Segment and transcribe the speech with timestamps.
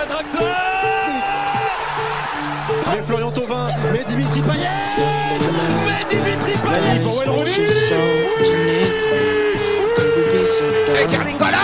[0.00, 0.40] à Draxler
[2.86, 4.68] Mais Florian Thauvin, mais Dimitri Payet
[5.86, 7.30] Mais Dimitri Payet pour Wayne
[11.00, 11.56] Et Carlingola,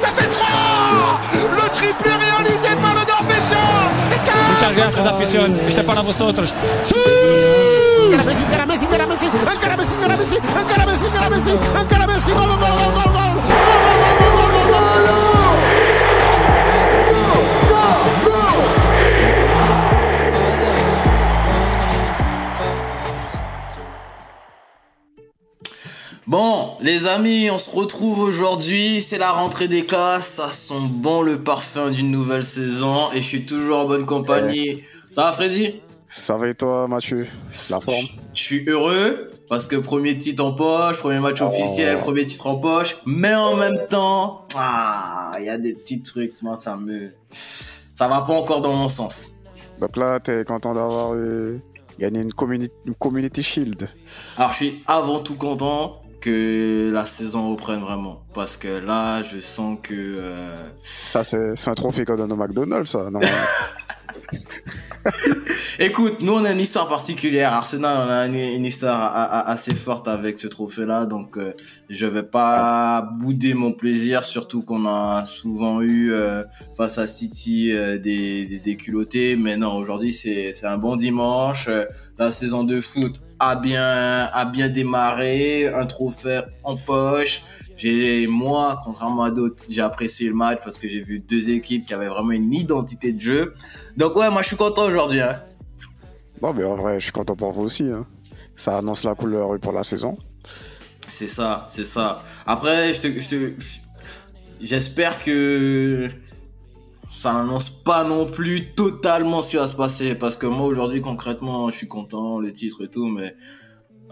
[0.00, 3.68] ça fait 3 Le triplé réalisé par le Norvégien
[4.52, 5.60] Muchas gracias, afición.
[5.66, 6.52] Este es para vosotros.
[6.82, 6.94] ¡Sí!
[8.12, 10.36] Encara Messi, encara Messi, encara Messi, encara Messi, encara Messi,
[11.06, 11.50] encara Messi,
[11.80, 13.19] encara Messi, gol, gol, gol, gol, gol, gol,
[26.30, 29.02] Bon, les amis, on se retrouve aujourd'hui.
[29.02, 30.28] C'est la rentrée des classes.
[30.28, 33.10] Ça sent bon le parfum d'une nouvelle saison.
[33.12, 34.84] Et je suis toujours en bonne compagnie.
[35.12, 35.80] Ça va, Freddy?
[36.06, 37.26] Ça va et toi, Mathieu?
[37.68, 38.06] La forme?
[38.32, 42.58] Je suis heureux parce que premier titre en poche, premier match officiel, premier titre en
[42.58, 42.98] poche.
[43.04, 46.40] Mais en même temps, ah, il y a des petits trucs.
[46.42, 47.12] Moi, ça me.
[47.92, 49.32] Ça va pas encore dans mon sens.
[49.80, 51.12] Donc là, t'es content d'avoir
[51.98, 53.88] gagné une, communi- une Community Shield.
[54.36, 58.24] Alors, je suis avant tout content que la saison reprenne vraiment.
[58.34, 59.94] Parce que là, je sens que.
[59.94, 63.08] euh, Ça, c'est c'est un trophée qu'on donne au McDonald's, ça.
[63.10, 63.20] Non,
[65.78, 67.52] Écoute, nous on a une histoire particulière.
[67.54, 71.54] Arsenal, on a une, une histoire a- a- assez forte avec ce trophée-là, donc euh,
[71.88, 76.42] je vais pas bouder mon plaisir, surtout qu'on a souvent eu euh,
[76.76, 79.36] face à City euh, des, des, des culottés.
[79.36, 81.68] Mais non, aujourd'hui c'est c'est un bon dimanche.
[82.18, 87.42] La saison de foot a bien a bien démarré, un trophée en poche.
[87.76, 91.86] J'ai moi, contrairement à d'autres, j'ai apprécié le match parce que j'ai vu deux équipes
[91.86, 93.54] qui avaient vraiment une identité de jeu.
[93.96, 95.20] Donc ouais, moi je suis content aujourd'hui.
[95.22, 95.40] Hein.
[96.42, 97.84] non, mais en vrai, je suis content pour vous aussi.
[97.84, 98.06] hein.
[98.54, 100.18] Ça annonce la couleur pour la saison.
[101.08, 102.22] C'est ça, c'est ça.
[102.46, 103.54] Après, je te- je te-
[104.60, 106.08] j'espère que
[107.10, 110.14] ça annonce pas non plus totalement ce qui va se passer.
[110.14, 113.34] Parce que moi, aujourd'hui, concrètement, je suis content, le titre et tout, mais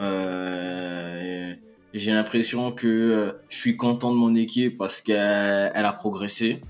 [0.00, 1.54] euh,
[1.94, 6.60] j'ai l'impression que euh, je suis content de mon équipe parce qu'elle elle a progressé.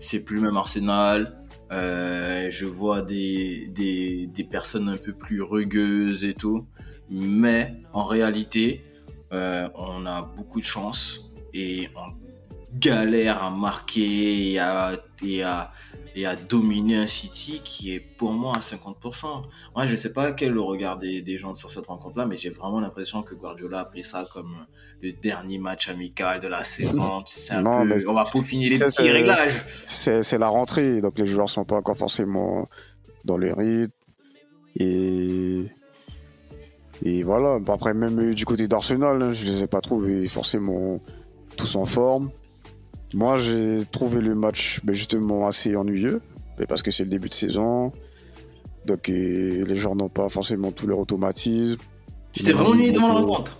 [0.00, 1.38] C'est plus le même Arsenal.
[1.72, 6.66] Euh, je vois des, des, des personnes un peu plus rugueuses et tout.
[7.08, 8.82] Mais en réalité,
[9.30, 12.25] on a beaucoup de chance et on
[12.78, 15.72] galère à marquer et à, et à,
[16.14, 19.42] et à dominer un City qui est pour moi à 50%.
[19.74, 22.36] Moi, je sais pas quel est le regard des, des gens sur cette rencontre-là, mais
[22.36, 24.54] j'ai vraiment l'impression que Guardiola a pris ça comme
[25.02, 27.22] le dernier match amical de la saison.
[27.22, 29.64] Tu sais, un Non, peu- mais on va peaufiner les c'est- petits réglages.
[29.86, 32.66] C'est la rentrée, donc les joueurs sont pas encore forcément
[33.24, 33.92] dans le rythme.
[34.78, 35.64] Et.
[37.04, 37.58] Et voilà.
[37.68, 40.98] Après, même du côté d'Arsenal, hein, je les ai pas trouvés forcément
[41.56, 42.30] tous en forme.
[43.14, 46.20] Moi, j'ai trouvé le match ben, justement assez ennuyeux,
[46.58, 47.92] mais parce que c'est le début de saison.
[48.84, 51.80] Donc, les joueurs n'ont pas forcément tous leurs automatismes.
[52.32, 53.58] J'étais vraiment ennuyé devant la rencontre.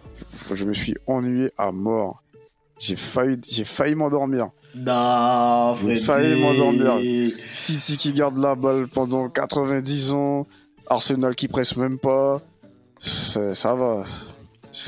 [0.54, 2.22] Je me suis ennuyé à mort.
[2.78, 4.50] J'ai failli, j'ai failli m'endormir.
[4.74, 6.98] Non, J'ai failli m'endormir.
[7.50, 10.46] City qui garde la balle pendant 90 ans,
[10.86, 12.42] Arsenal qui presse même pas.
[13.00, 14.04] Ça va.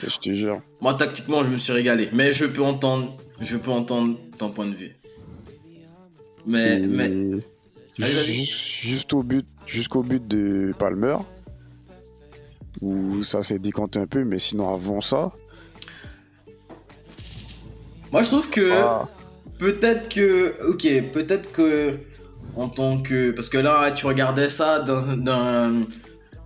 [0.03, 0.61] Je te jure.
[0.81, 2.09] Moi, tactiquement, je me suis régalé.
[2.13, 4.97] Mais je peux entendre, je peux entendre ton point de vue.
[6.47, 7.11] Mais, Et mais,
[7.99, 11.17] juste, au but, jusqu'au but de Palmer,
[12.81, 15.33] où ça s'est décanté un peu, mais sinon avant ça,
[18.11, 19.07] moi, je trouve que ah,
[19.59, 21.99] peut-être que, ok, peut-être que
[22.57, 25.83] en tant que, parce que là, tu regardais ça d'un-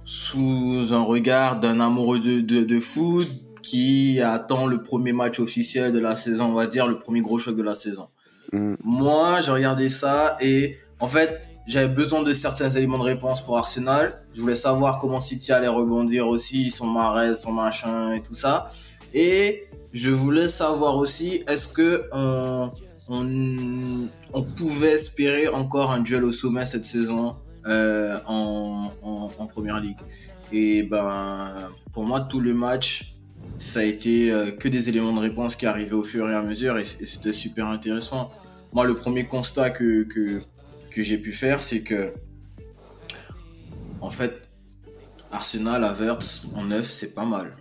[0.05, 3.29] sous un regard d'un amoureux de, de, de foot
[3.63, 7.39] qui attend le premier match officiel de la saison, on va dire le premier gros
[7.39, 8.09] choc de la saison.
[8.53, 13.41] hmm, Moi, j'ai regardé ça et en fait, j'avais besoin de certains éléments de réponse
[13.41, 14.25] pour Arsenal.
[14.35, 18.69] Je voulais savoir comment City allait rebondir aussi, son Mahrez, son machin et tout ça.
[19.15, 22.73] Et je voulais savoir aussi, est-ce que on,
[23.09, 27.37] on, on pouvait espérer encore un duel au sommet cette saison
[27.67, 28.91] euh, en,
[29.51, 29.99] première ligue.
[30.53, 33.17] Et ben, pour moi, tout le match,
[33.59, 36.43] ça a été euh, que des éléments de réponse qui arrivaient au fur et à
[36.43, 38.33] mesure et c'était super intéressant.
[38.73, 40.39] Moi, le premier constat que, que,
[40.91, 42.15] que j'ai pu faire, c'est que,
[44.01, 44.49] en fait,
[45.31, 47.57] Arsenal, Havertz en neuf, c'est pas mal.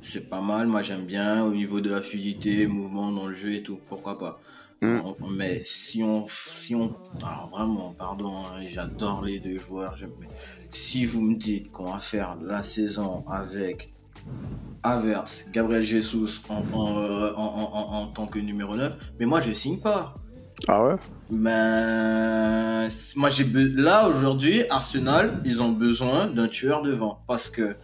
[0.00, 3.54] C'est pas mal, moi j'aime bien au niveau de la fluidité, mouvement dans le jeu
[3.54, 4.40] et tout, pourquoi pas?
[4.82, 4.98] Mm.
[5.04, 6.92] On- Mais si on, si on,
[7.22, 9.96] alors vraiment, pardon, hein, j'adore les deux joueurs.
[10.20, 10.28] mais
[10.70, 13.92] si vous me dites qu'on va faire la saison avec
[14.82, 19.26] Havertz, Gabriel Jesus en, en, euh, en, en- en- en tant que numéro 9, mais
[19.26, 20.14] moi je signe pas.
[20.68, 20.94] Ah ouais?
[21.30, 27.74] Ben, moi j'ai be- là aujourd'hui Arsenal, ils ont besoin d'un tueur devant parce que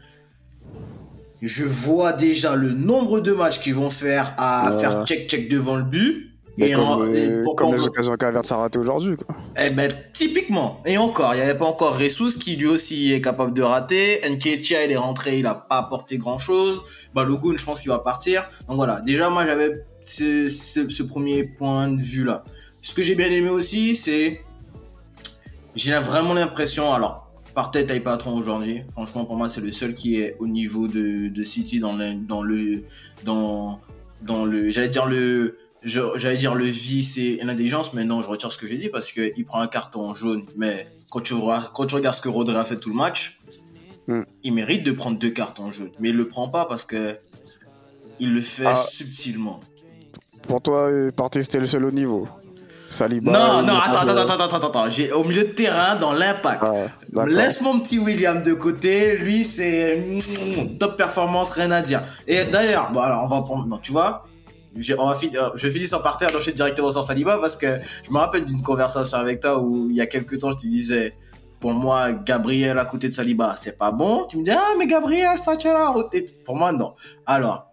[1.42, 4.80] je vois déjà le nombre de matchs qu'ils vont faire à Ouais.
[4.80, 6.29] faire check check devant le but.
[6.58, 8.16] Et comme, en- et euh, comme les occasions
[8.78, 9.16] aujourd'hui.
[9.16, 9.34] quoi.
[9.58, 10.82] Eh ben, typiquement.
[10.84, 14.20] Et encore, il n'y avait pas encore Ressus qui lui aussi est capable de rater.
[14.28, 16.82] Nketiah, il est rentré, il a pas apporté grand chose.
[17.14, 18.48] Balogun, je pense qu'il va partir.
[18.68, 19.00] Donc voilà.
[19.00, 22.44] Déjà, moi, j'avais ce, ce- ce premier point de vue là.
[22.82, 24.40] Ce que j'ai bien aimé aussi, c'est,
[25.76, 28.82] j'ai vraiment l'impression, alors, par tête, taille patron aujourd'hui.
[28.92, 32.14] Franchement, pour moi, c'est le seul qui est au niveau de, de City dans le,
[32.14, 32.84] dans le,
[33.24, 33.80] dans,
[34.22, 38.50] dans le, j'allais dire le, j'allais dire le vice et l'intelligence, mais non, je retire
[38.52, 40.44] ce que j'ai dit parce que il prend un carton jaune.
[40.56, 41.34] Mais quand tu
[41.74, 43.36] quand tu regardes ce que Rodri a fait tout le match,
[44.08, 44.22] Hmm.
[44.42, 45.90] il mérite de prendre deux cartons jaunes.
[46.00, 47.18] Mais il le prend pas parce que
[48.18, 48.74] il le fait Ah.
[48.76, 49.60] subtilement.
[50.48, 52.26] Pour toi, euh, Partey, c'était le seul au niveau.
[52.88, 53.30] Saliba.
[53.30, 54.90] non, non, attends, pas attends, de- attends, attends, attends, attends.
[54.90, 56.64] J'ai au milieu de terrain, dans l'impact.
[56.64, 57.24] Ah.
[57.26, 62.02] Laisse mon petit William de côté, lui c'est mm, top performance, rien à dire.
[62.26, 64.26] Et d'ailleurs, bon alors on va prendre, non, tu vois,
[64.76, 68.62] euh, je finis sans partir, d'enchaîner directement sur Saliba parce que je me rappelle d'une
[68.62, 71.14] conversation avec toi où il y a quelques temps je te disais,
[71.58, 74.26] pour moi Gabriel à côté de Saliba c'est pas bon.
[74.28, 75.74] Tu me dis ah mais Gabriel ça tient.
[76.12, 76.94] Et Pour moi non.
[77.26, 77.66] Alors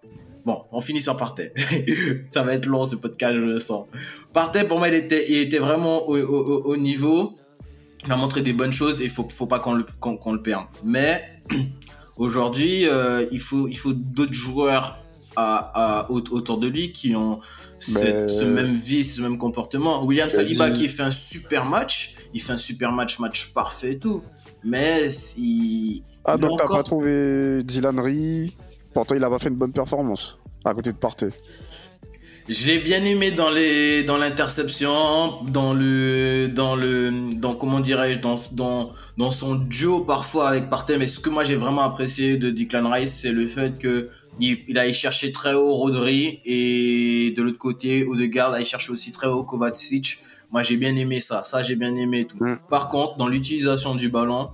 [0.45, 1.51] Bon, on finit sur Partey.
[2.29, 3.85] ça va être long ce podcast, je le sens.
[4.31, 7.33] Partey, pour moi, il était, il était vraiment au, au- au- au niveau.
[8.05, 10.41] Il a montré des bonnes choses et il faut, faut pas qu'on le, qu'on le
[10.41, 10.67] perde.
[10.85, 11.21] Mais
[12.17, 14.99] aujourd'hui, euh, il faut, il faut d'autres joueurs
[15.37, 17.39] à, à, au- autour de lui qui ont
[17.79, 20.03] cette- ce même vice, ce même comportement.
[20.03, 20.29] William.
[20.29, 24.21] Saliba qui fait un super match, il fait un super match, match parfait et tout.
[24.63, 28.55] Mais il, Ah, il donc a t'as encore- pas trouvé Dylan Ree
[28.93, 31.29] Pourtant, il a pas fait une bonne performance à côté de Partey.
[32.49, 38.19] Je l'ai bien aimé dans les dans l'interception, dans le dans le dans comment dirais-je
[38.19, 42.37] dans dans dans son duo parfois avec Partey mais ce que moi j'ai vraiment apprécié
[42.37, 47.33] de Declan Rice c'est le fait que il, il allait chercher très haut Rodri et
[47.35, 50.19] de l'autre côté Odegaard allait chercher aussi très haut Kovacic.
[50.51, 52.37] Moi j'ai bien aimé ça, ça j'ai bien aimé tout.
[52.43, 52.57] Mm.
[52.69, 54.49] Par contre, dans l'utilisation du ballon,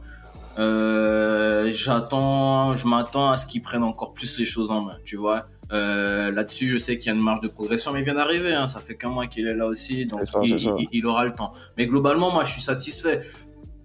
[0.60, 5.16] euh, j'attends, je m'attends à ce qu'ils prennent encore plus les choses en main, tu
[5.18, 5.48] vois.
[5.72, 8.54] Euh, Là-dessus, je sais qu'il y a une marge de progression, mais il vient d'arriver.
[8.54, 10.40] Hein, ça fait qu'un mois qu'il est là aussi, donc ça,
[10.80, 11.54] il- il aura le temps.
[11.78, 13.22] Mais globalement, moi, je suis satisfait.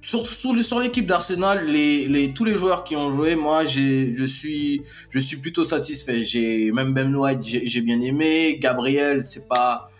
[0.00, 4.83] Surtout sur, l'équipe d'Arsenal, les, les, tous les joueurs qui ont joué, moi, je suis,
[5.11, 6.23] je suis plutôt satisfait.
[6.25, 8.59] J'ai même Ben White, j'ai j'ai bien aimé.
[8.61, 9.91] Gabriel, c'est pas,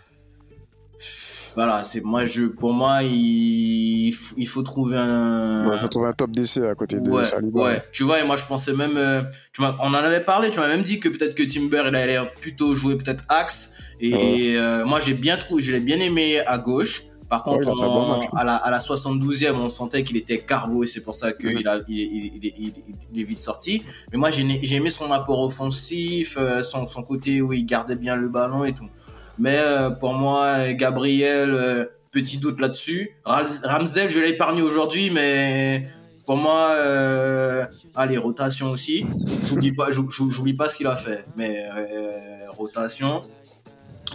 [1.55, 5.67] voilà, c'est moi, je, pour moi, il, faut- il faut trouver un.
[5.67, 7.61] Ouais, faut trouver un top d'essai à côté de Ouais, Saliba.
[7.61, 7.83] ouais.
[7.91, 10.67] Tu vois, et moi je pensais même, euh, tu on en avait parlé, tu m'as
[10.67, 13.71] même dit que peut-être que Timber il allait plutôt jouer peut-être axe.
[13.99, 17.03] Et euh, moi j'ai bien trouvé, je l'ai bien aimé à gauche.
[17.29, 18.25] Par contre, on- match.
[18.35, 21.67] à, la, à la 72e, on sentait qu'il était carbo et c'est pour ça qu'il
[21.67, 22.73] a, il, il- il-
[23.13, 23.83] il- est vite sorti.
[24.11, 27.95] Mais moi j'ai j'ai aimé son apport offensif, euh, son, son côté où il gardait
[27.95, 28.89] bien le ballon et tout.
[29.37, 33.11] Mais euh, pour moi, Gabriel, euh, petit doute là-dessus.
[33.23, 35.87] Ram- Ramsdale, je l'ai épargné aujourd'hui, mais
[36.25, 37.65] pour moi, euh,
[37.95, 39.05] allez, rotation aussi.
[39.47, 43.21] J'oublie pas, j'ou- j'ou- j'oublie pas ce qu'il a fait, mais euh, rotation.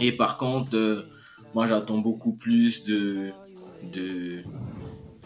[0.01, 1.09] Et par contre, euh,
[1.55, 3.31] moi j'attends beaucoup plus de,
[3.81, 4.43] de,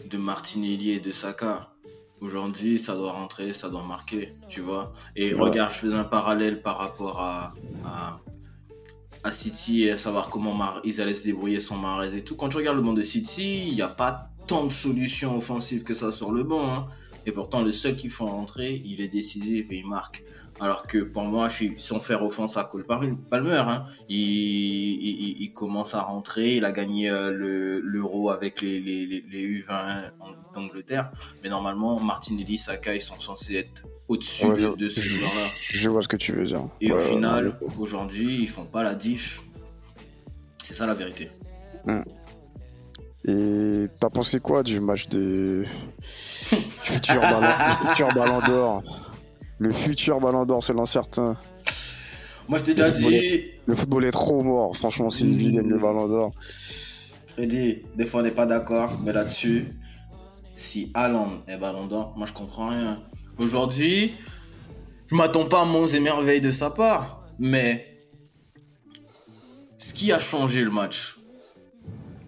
[0.08, 1.74] de Martinelli et de Saka.
[2.20, 4.92] Aujourd'hui, ça doit rentrer, ça doit marquer, tu vois.
[5.16, 5.40] Et Ouais.
[5.40, 7.54] regarde, je faisais un parallèle par rapport à,
[7.84, 8.20] à,
[9.24, 12.36] à City et à savoir comment Mar- ils allaient se débrouiller sans Mahrez et tout.
[12.36, 15.82] Quand tu regardes le banc de City, il n'y a pas tant de solutions offensives
[15.82, 16.70] que ça sur le banc.
[16.72, 16.88] hein.
[17.26, 20.24] Et pourtant, le seul qu'ils font rentrer, il est décisif et il marque.
[20.62, 23.62] Alors que pour moi, je suis sans faire offense à Cole Par- Palmer.
[23.66, 23.84] Hein.
[24.10, 26.56] Il, il, commence à rentrer.
[26.56, 31.12] Il a gagné euh, le- l'euro avec les, les, les, les U20 en- d'Angleterre.
[31.42, 35.46] Mais normalement, Martinelli, Saka, ils sont censés être au-dessus Ouais, de, de ce joueur-là.
[35.62, 36.64] Je vois ce que tu veux dire.
[36.82, 37.68] Et au final, ouais.
[37.78, 39.40] aujourd'hui, ils font pas la diff.
[40.62, 41.30] C'est ça la vérité.
[43.26, 45.64] Et t'as pensé quoi du match de
[46.50, 47.20] du futur
[48.14, 48.82] ballon, d'or?
[49.58, 51.36] Le futur ballon d'or, c'est l'incertain.
[52.48, 54.74] Moi, je t'ai déjà dit, Le football est trop mort.
[54.76, 55.36] Franchement, si Mmh.
[55.36, 56.32] lui gagne le ballon d'or.
[57.28, 59.68] Freddy, des fois on n'est pas d'accord, mais là-dessus,
[60.56, 63.00] si Haaland est ballon d'or, moi je comprends rien.
[63.38, 64.14] Aujourd'hui,
[65.06, 67.96] je m'attends pas à monts et merveilles de sa part, mais
[69.78, 71.19] ce qui a changé le match,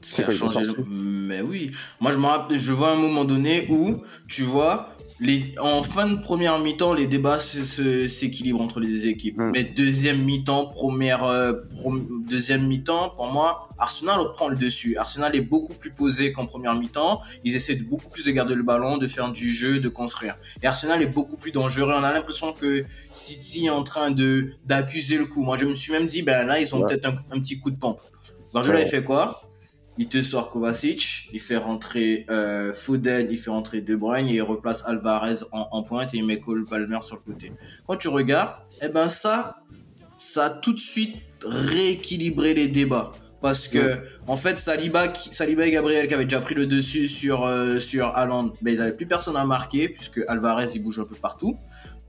[0.02, 0.70] C'est qui a quoi, changé.
[0.88, 1.70] Mais oui.
[2.00, 6.06] Moi, je me rappelle, je vois un moment donné où, tu vois, les, en fin
[6.08, 9.38] de première mi-temps, les débats s'équilibrent entre les équipes.
[9.38, 9.50] Mm.
[9.52, 14.96] Mais deuxième mi-temps, première, euh, prom- deuxième mi-temps, pour moi, Arsenal prend le dessus.
[14.96, 17.20] Arsenal est beaucoup plus posé qu'en première mi-temps.
[17.44, 20.36] Ils essaient de beaucoup plus de garder le ballon, de faire du jeu, de construire.
[20.62, 21.92] Et Arsenal est beaucoup plus dangereux.
[21.96, 25.42] On a l'impression que City est en train de d'accuser le coup.
[25.42, 26.86] Moi, je me suis même dit, ben là, ils ont Ouais.
[26.88, 28.00] peut-être un, un petit coup de pompe.
[28.52, 28.86] Guardiola, Ouais.
[28.86, 29.42] il fait quoi?
[29.98, 34.34] Il te sort Kovacic, il fait rentrer euh, Foden, il fait rentrer De Bruyne et
[34.34, 37.52] il replace Alvarez en, en pointe et il met Cole Palmer sur le côté.
[37.86, 39.58] Quand tu regardes, eh ben ça,
[40.18, 43.12] ça a tout de suite rééquilibré les débats.
[43.42, 47.44] Parce que, en fait, Saliba, Saliba et Gabriel qui avaient déjà pris le dessus sur,
[47.44, 51.04] euh, sur Haaland, ben, ils avaient plus personne à marquer puisque Alvarez, il bouge un
[51.04, 51.58] peu partout.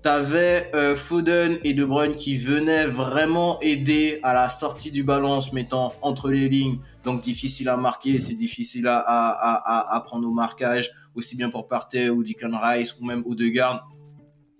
[0.03, 5.39] T'avais euh, Foden et De Bruyne qui venaient vraiment aider à la sortie du ballon
[5.39, 6.79] se mettant entre les lignes.
[7.05, 11.50] Donc difficile à marquer, c'est difficile à, à, à, à prendre au marquage, aussi bien
[11.50, 13.88] pour Partey ou Declan Rice ou même Odegaard.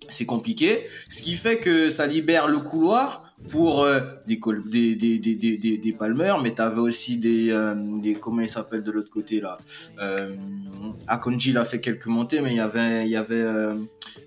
[0.08, 0.88] C'est compliqué.
[1.10, 4.38] Ce qui fait que ça libère le couloir pour euh, des,
[4.96, 8.84] des, des, des, des, des, Palmer, mais t'avais aussi des, euh, des comment il s'appelle
[8.84, 9.60] de l'autre côté là.
[10.02, 10.34] Euh,
[11.08, 13.76] Akonji il a fait quelques montées, mais il y avait il y avait euh,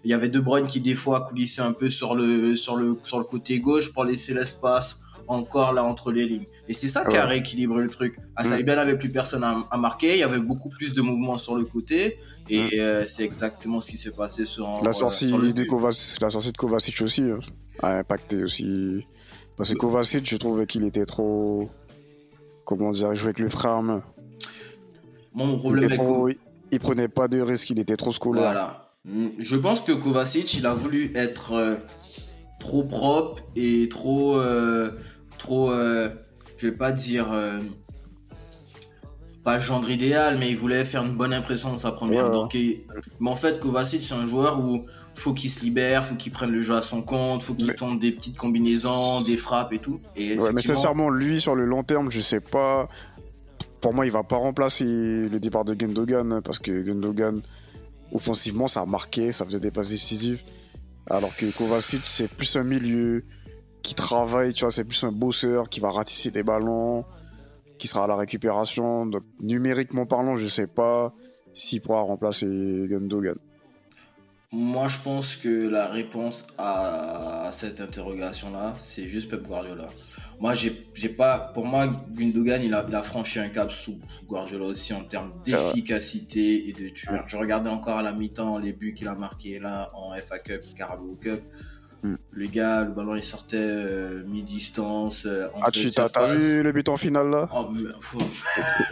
[0.04, 2.98] il y avait De Bruyne qui des fois coulissait un peu sur le sur le
[3.02, 6.46] sur le côté gauche pour laisser l'espace encore là entre les lignes.
[6.68, 8.18] Et c'est ça qui a rééquilibré le truc.
[8.36, 8.46] À Mm.
[8.46, 11.56] Saliba n'avait plus personne à, à marquer, il y avait beaucoup plus de mouvements sur
[11.56, 12.18] le côté
[12.48, 12.68] et Mm.
[12.78, 15.64] euh, c'est exactement ce qui s'est passé sur La euh, sortie, sur de.
[15.64, 17.38] Kovac- la sortie de Kovacic aussi hein,
[17.82, 19.04] a impacté aussi.
[19.56, 21.68] Parce que Kovacic, je trouvais qu'il était trop.
[22.64, 24.02] Comment dire, il jouait avec le frein à main.
[25.34, 26.36] Moi, mon problème était avec trop- il-
[26.72, 28.42] il prenait pas de risques, il était trop scolaire.
[28.42, 28.90] Voilà.
[29.04, 31.76] Mm, Je pense que Kovacic, il a voulu être euh,
[32.58, 34.36] trop propre et trop,
[35.46, 36.08] trop, euh,
[36.58, 37.60] je vais pas dire, euh,
[39.44, 42.30] pas le gendre idéal, mais il voulait faire une bonne impression dans sa première.
[42.30, 42.80] Donc, il-
[43.20, 44.84] mais en fait, Kovacic, c'est un joueur où
[45.14, 47.74] faut qu'il se libère, faut qu'il prenne le jeu à son compte, faut qu'il Mais-
[47.74, 50.00] tente des petites combinaisons, des frappes et tout.
[50.16, 52.88] Et Ouais, mais sincèrement, lui, sur le long terme, je sais pas.
[53.80, 57.40] Pour moi, il va pas remplacer le départ de Gundogan, hein, parce que Gundogan,
[58.12, 60.42] offensivement, ça a marqué, ça faisait des passes décisives.
[61.08, 63.24] Alors que Kovacic, c'est plus un milieu
[63.86, 67.04] qui travaille, tu vois, c'est plus un bosseur qui va ratisser des ballons,
[67.78, 69.06] qui sera à la récupération.
[69.06, 71.14] Donc, numériquement parlant, je sais pas
[71.54, 72.48] s'il pourra remplacer
[72.90, 73.36] Gundogan.
[74.50, 79.86] Moi, je pense que la réponse à cette interrogation-là, c'est juste Pep Guardiola.
[80.40, 81.38] Moi, j'ai pas.
[81.54, 85.04] Pour moi, Gundogan, il a, il a franchi un cap sous, sous Guardiola aussi en
[85.04, 87.22] termes d'efficacité et de tueur.
[87.28, 90.62] Je regardais encore à la mi-temps les buts qu'il a marqués là en FA Cup,
[90.76, 91.40] Carabao Cup.
[92.06, 92.16] Mm.
[92.32, 95.24] Le gars, le ballon, il sortait euh, mi-distance.
[95.26, 97.48] Euh, Ah, tu t'as t'as vu le but en finale là?
[97.54, 97.68] Oh.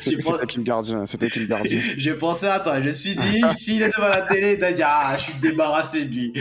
[0.00, 0.16] C'était
[0.46, 3.82] qui le gardien C'était le gardien J'ai pensé à toi, je me suis dit, s'il
[3.82, 6.32] est devant la télé, il t'a dit, ah, je suis débarrassé de lui.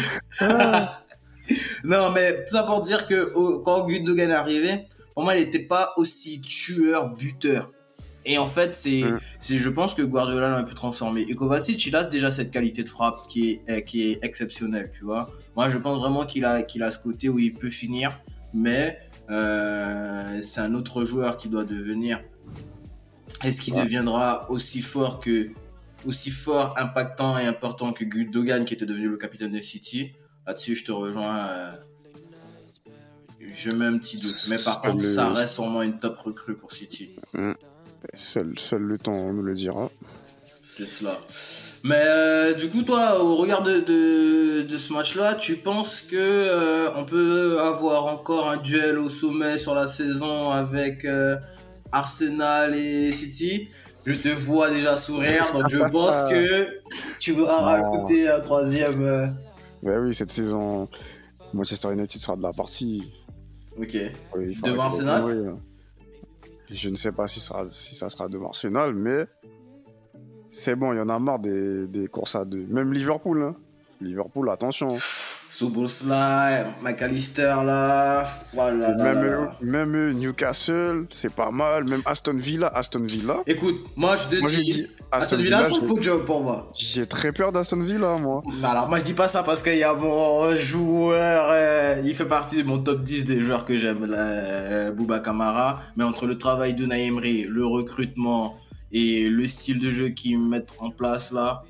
[1.83, 5.43] non, mais tout ça pour dire que au- quand Gundogan est arrivé, pour moi, il
[5.43, 7.71] n'était pas aussi tueur, buteur.
[8.25, 9.19] Et en fait, c'est, Mm.
[9.39, 11.25] c'est, je pense que Guardiola l'a un peu transformé.
[11.27, 14.91] Et Kovacic, il a déjà cette qualité de frappe qui est, euh, qui est exceptionnelle,
[14.93, 15.29] tu vois.
[15.55, 18.19] Moi, je pense vraiment qu'il a, qu'il a ce côté où il peut finir,
[18.53, 18.97] mais
[19.29, 22.21] euh, c'est un autre joueur qui doit devenir.
[23.43, 23.83] Est-ce qu'il Ouais.
[23.83, 25.49] deviendra aussi fort que,
[26.05, 30.11] aussi fort, impactant et important que Gundogan, qui était devenu le capitaine de City?
[30.47, 31.39] Là-dessus, je te rejoins.
[31.47, 31.71] euh,
[33.55, 34.45] je mets un petit doute.
[34.49, 37.09] Mais par contre, le- ça reste pour moi une top recrue pour City.
[38.13, 39.89] Seul, seul le temps nous le dira.
[40.61, 41.19] C'est cela.
[41.83, 46.15] Mais euh, du coup, toi, au regard de, de, de ce match-là, tu penses que
[46.17, 51.35] euh, on peut avoir encore un duel au sommet sur la saison avec euh,
[51.91, 53.69] Arsenal et City?
[54.05, 56.67] Je te vois déjà sourire, donc je pense que
[57.19, 57.91] tu voudras Non.
[57.91, 59.35] rajouter un troisième.
[59.83, 60.87] Ouais, oui, cette saison,
[61.53, 63.03] Manchester United sera de la partie.
[63.77, 63.95] Ok.
[64.35, 65.55] Oui, Devant Arsenal.
[66.73, 67.63] Je ne sais pas si ça,
[68.09, 69.25] sera devant Arsenal, mais
[70.49, 72.65] c'est bon, il y en a marre des, courses à deux.
[72.65, 73.55] Même Liverpool, hein.
[74.01, 74.97] Liverpool, attention.
[75.53, 78.25] Soubosla, McAllister là.
[78.55, 79.53] Voilà.
[79.61, 81.87] Même, Newcastle, c'est pas mal.
[81.87, 83.43] Même Aston Villa, Aston Villa.
[83.45, 84.87] Écoute, moi je Moi, dis.
[85.11, 86.71] Aston Aston Villa, c'est peu job pour moi.
[86.75, 88.41] j'ai très peur d'Aston Villa, moi.
[88.63, 92.25] Alors moi je dis pas ça parce qu'il y a mon joueur, euh, il fait
[92.25, 96.25] partie de mon top 10 des joueurs que j'aime, là, euh, Bouba Kamara, mais entre
[96.25, 98.55] le travail de Emery, le recrutement
[98.91, 101.61] et le style de jeu qu'ils mettent en place là,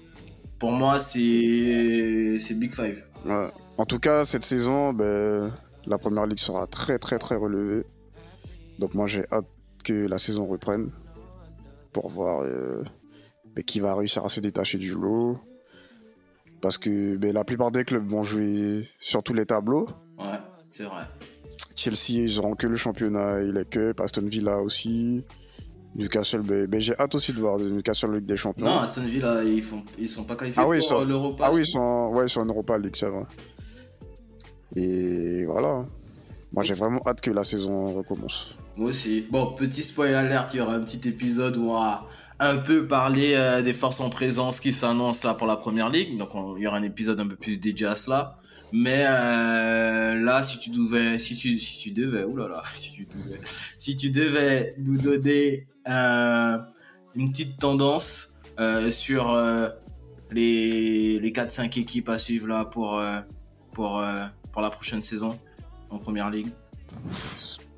[0.58, 3.04] pour moi c'est c'est Big Five.
[3.26, 3.50] Ouais.
[3.78, 5.52] En tout cas, cette saison, ben,
[5.86, 7.86] la première ligue sera très très très relevée.
[8.80, 9.48] Donc moi j'ai hâte
[9.84, 10.92] que la saison reprenne.
[11.92, 12.84] pour voir euh,
[13.56, 15.38] ben, qui va réussir à se détacher du lot.
[16.62, 19.88] Parce que ben, la plupart des clubs vont jouer sur tous les tableaux.
[20.18, 20.40] Ouais,
[20.72, 21.04] c'est vrai.
[21.76, 24.00] Chelsea, ils auront que le championnat et les Cup.
[24.00, 25.24] Aston Villa aussi.
[25.96, 28.66] Newcastle, ben, j'ai hâte aussi de voir Newcastle Ligue des Champions.
[28.66, 31.44] Non, Aston Villa, ils, font, ils sont pas qualifiés Ah oui, pour euh, l'Europa.
[31.48, 33.24] Ah oui, ils sont, en- ouais, ils sont en Europa League, c'est vrai.
[34.76, 35.86] Et voilà.
[36.52, 38.56] Moi, j'ai vraiment hâte que la saison recommence.
[38.76, 39.26] Moi aussi.
[39.30, 41.80] Bon, petit spoil alert, il y aura un petit épisode où on
[42.40, 46.18] un peu parler euh, des forces en présence qui s'annoncent là pour la première ligue.
[46.18, 48.38] Donc on- il y aura un épisode un peu plus dédié à cela.
[48.72, 53.40] Mais euh, là, si tu devais, si tu, si tu devais, oulala, si tu devais,
[53.78, 56.58] si tu devais nous donner euh,
[57.16, 58.30] une petite tendance
[58.92, 59.36] sur
[60.32, 63.02] les les 4-5 équipes à suivre là pour
[63.74, 64.04] pour
[64.52, 65.38] pour la prochaine saison
[65.90, 66.50] en première ligue.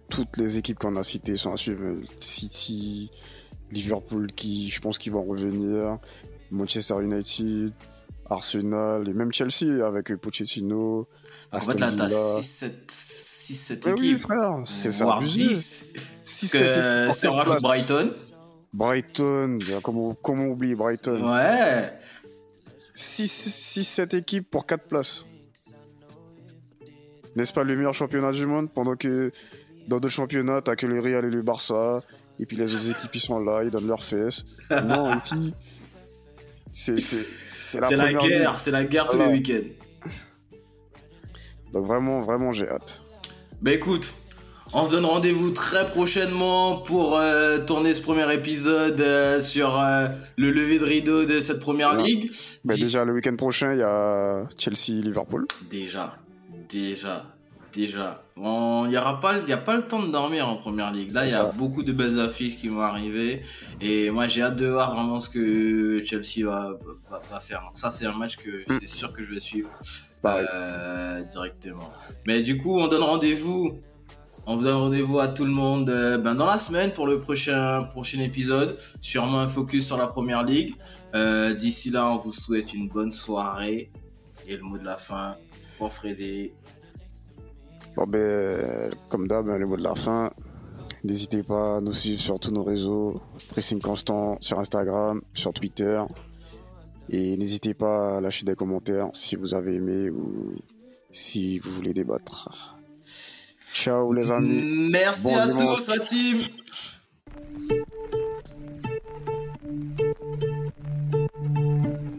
[0.10, 1.82] Toutes les équipes qu'on a citées sont à suivre.
[2.20, 3.12] City,
[3.72, 5.98] Liverpool, qui, je pense qu'ils vont revenir.
[6.52, 7.74] Manchester United,
[8.30, 11.08] Arsenal, et même Chelsea avec En Pochettino.
[11.52, 12.08] fait, Aston là, t'as
[12.40, 14.22] 6-7 Mais oui, équipes.
[14.22, 15.04] frère, c'est ça.
[15.06, 15.48] voire abusé.
[15.50, 15.94] 10.
[16.22, 17.62] Six, Que, équipes quatre rajoute.
[17.62, 18.12] Brighton.
[18.74, 21.92] Brighton, comment, comment oublier Brighton Ouais.
[22.96, 25.26] 6-7 équipes pour 4 places.
[27.36, 29.32] N'est-ce pas le meilleur championnat du monde Pendant que
[29.88, 32.02] dans d'autres championnats, t'as que le Real et le Barça.
[32.40, 34.46] Et puis les autres équipes, ils sont là, ils donnent leurs fesses.
[34.70, 35.54] Non, ici,
[36.72, 39.32] c'est la la guerre, c'est la guerre tous Voilà.
[39.32, 39.68] les week-ends.
[41.74, 43.02] Donc vraiment, vraiment, j'ai hâte.
[43.62, 44.14] Bah écoute,
[44.74, 50.08] on se donne rendez-vous très prochainement pour euh, tourner ce premier épisode euh, sur euh,
[50.38, 52.04] le lever de rideau de cette première Ouais.
[52.04, 52.32] ligue.
[52.66, 55.46] Bah, déjà, le week-end prochain, il y a Chelsea-Liverpool.
[55.70, 56.18] Déjà,
[56.70, 57.26] déjà,
[57.76, 58.24] déjà.
[58.38, 58.42] Il
[58.90, 61.12] n'y aura pas, y a pas le temps de dormir en première ligue.
[61.12, 63.44] Là, il y a beaucoup de belles affiches qui vont arriver.
[63.82, 66.72] Et moi, j'ai hâte de voir vraiment ce que Chelsea va,
[67.10, 67.62] va, va faire.
[67.62, 68.80] Donc ça, c'est un match que Mm.
[68.82, 69.70] c'est sûr que je vais suivre
[70.22, 70.46] Pareil.
[70.54, 71.90] euh, directement.
[72.28, 73.80] Mais du coup, on donne rendez-vous.
[74.48, 77.18] On vous donne rendez-vous à tout le monde euh, ben, dans la semaine pour le
[77.20, 78.78] prochain, prochain épisode.
[79.02, 80.76] Sûrement un focus sur la première ligue.
[81.16, 83.92] Euh, D'ici là, on vous souhaite une bonne soirée.
[84.48, 85.36] Et le mot de la fin
[85.80, 86.52] pour Freddy.
[87.96, 90.30] Bon, ben, comme d'hab, hein, le mot de la fin.
[91.04, 93.22] N'hésitez pas à nous suivre sur tous nos réseaux.
[93.50, 96.02] Pressing Constant sur Instagram, sur Twitter.
[97.10, 100.56] Et n'hésitez pas à lâcher des commentaires si vous avez aimé ou
[101.12, 102.76] si vous voulez débattre.
[103.74, 104.90] Ciao les amis.
[104.92, 105.86] Merci Bon à dimanche.
[105.86, 106.42] tous, la team.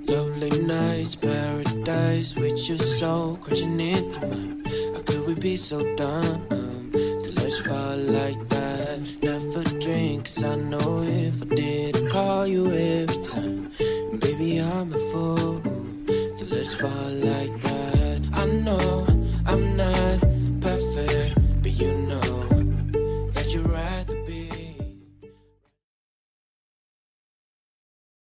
[0.08, 4.62] Lovely nights, paradise with your soul crashing into mine.
[5.40, 6.75] be so dumb.